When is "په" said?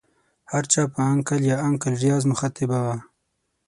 0.93-0.99